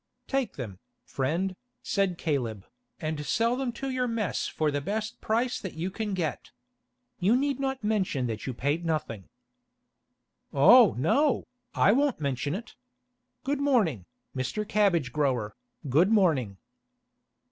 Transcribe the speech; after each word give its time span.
"Take 0.25 0.53
them, 0.53 0.79
friend," 1.05 1.55
said 1.83 2.17
Caleb, 2.17 2.65
"and 2.99 3.23
sell 3.23 3.55
them 3.55 3.71
to 3.73 3.87
your 3.91 4.07
mess 4.07 4.47
for 4.47 4.71
the 4.71 4.81
best 4.81 5.21
price 5.21 5.59
that 5.59 5.75
you 5.75 5.91
can 5.91 6.15
get. 6.15 6.49
You 7.19 7.35
need 7.37 7.59
not 7.59 7.83
mention 7.83 8.25
that 8.25 8.47
you 8.47 8.53
paid 8.55 8.83
nothing." 8.83 9.29
"Oh! 10.51 10.95
no, 10.97 11.45
I 11.75 11.91
won't 11.91 12.19
mention 12.19 12.55
it. 12.55 12.73
Good 13.43 13.59
morning, 13.59 14.07
Mr. 14.35 14.67
Cabbage 14.67 15.13
grower, 15.13 15.55
good 15.87 16.09
morning." 16.09 16.57